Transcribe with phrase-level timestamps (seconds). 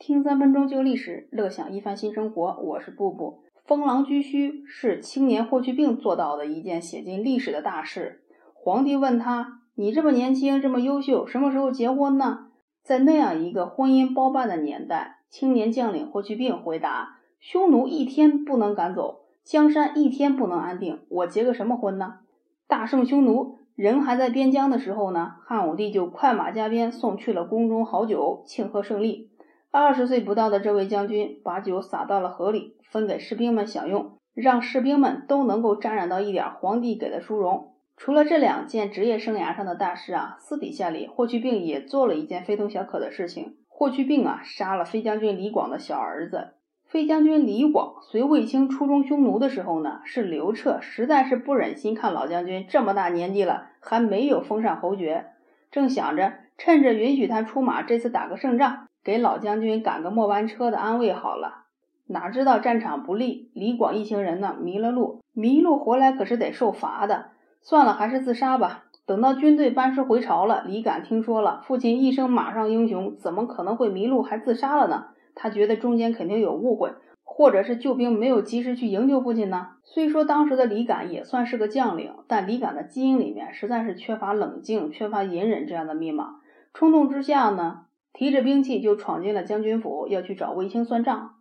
[0.00, 2.58] 听三分钟旧历史，乐享一番新生活。
[2.62, 3.42] 我是布布。
[3.66, 8.22] 封狼居胥是青年霍去病做到的一件写进历史的大事。
[8.54, 12.46] 皇帝问他：“你这么年轻，这么优秀，什么时候结婚呢？”
[12.82, 22.20] 在那样一个婚姻包办的年代，青年将领霍去病回答：“匈奴一天不能赶走，江山一天不能安定，我结个什么婚呢？”
[22.66, 29.28] 大胜匈奴，人还在边疆的时候呢，汉武帝就快马加鞭送去了宫中好酒，庆贺胜利。
[29.72, 37.72] 二十岁不到的这位将军，把酒洒到了河里，分给士兵们享用，让士兵们都能够沾染到一点皇帝给的殊荣。
[37.96, 43.54] 除了这两件职业生涯上的大事啊，私底下里霍去病也做了一件非同小可的事情。
[43.68, 46.54] 霍去病啊，杀了飞将军李广的小儿子。
[46.84, 55.26] 飞将军李广随卫青出征匈奴的时候呢，是刘彻实在是不忍心看老将军这么大年纪了还没有封上侯爵，
[55.70, 58.88] 正想着趁着允许他出马，这次打个胜仗。
[59.02, 61.64] 给老将军赶个末班车的安慰好了，
[62.06, 67.26] 哪知道战场不利，李广一行人呢迷了路，迷路回来可是得受罚的。
[67.62, 68.84] 算了，还是自杀吧。
[69.06, 75.06] 等到军队班师回朝了，李敢听说了父亲一生马上英雄，怎么可能会迷路还自杀了呢？
[75.34, 76.92] 他觉得中间肯定有误会，
[77.24, 79.68] 或者是救兵没有及时去营救父亲呢。
[79.84, 86.36] 虽说当时的李敢也算是个将领，但李敢的基因里面实在是缺乏冷静、缺乏隐忍这样的密码，
[86.72, 87.86] 冲动之下呢。
[88.12, 91.36] 提着兵器就闯进了将军府，要去找卫青算账。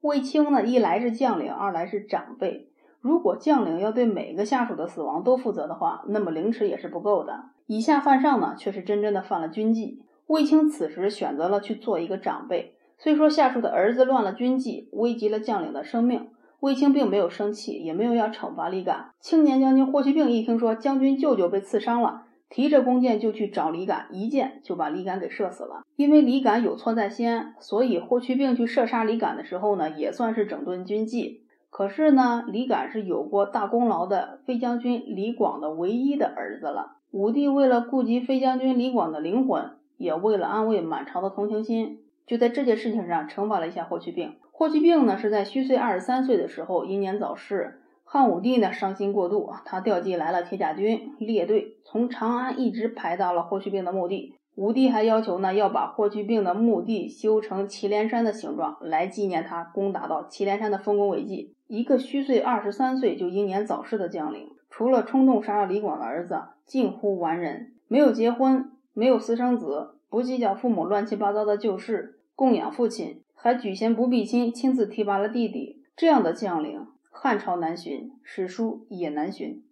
[0.00, 2.68] 卫青呢，一来是将领，二来是长辈。
[3.00, 7.46] 如果将领要对每个下属的死亡都负责的话，那么凌迟也是不够的。
[7.66, 10.02] 以下犯上呢，却是真正的犯了军纪。
[10.28, 19.10] 卫青此时选择了去做一个长辈，虽说下属的儿子乱了军纪，危及了将领的生命，卫青并没有生气，也没有要惩罚李敢。
[19.20, 22.22] 青年将军霍去病一听说将军舅舅被刺伤了。
[22.52, 25.80] 提着弓箭就去找李敢，一箭就把李敢给射死了。
[25.96, 31.44] 因为李敢有错在先，所以霍去病去射杀李敢的时候呢，也算是整顿军纪。
[31.70, 36.98] 可是呢，李敢是有过大功劳的飞将军李广的唯一的儿子了。
[37.10, 44.34] 武帝为了顾及飞将军李广的灵魂，也为了安慰满朝的同情心，就在这件事情上惩罚了一下霍去病。
[44.50, 47.78] 霍去病呢，是在虚岁二十三岁的时候英年早逝。
[48.12, 54.34] 汉武帝呢伤心过度，他调集来了铁甲军列队，从长安一直排到了霍去病的墓地。
[54.54, 61.54] 武帝还要求呢，要把霍去病的墓地修成祁连山的形状，来纪念他攻打到祁连山的丰功伟绩。
[61.68, 75.80] 一个虚岁二十三岁就英年早逝的将领，除了冲动杀了李广的儿子，近乎完人，没有结婚，没有私生子，不计较父母乱七八糟的旧事，供养父亲，还举贤不避亲，亲自提拔了弟弟。
[75.96, 76.88] 这样的将领。
[77.14, 79.62] 汉朝难寻史书也难寻